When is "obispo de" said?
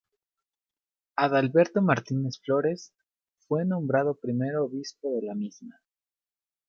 4.55-5.21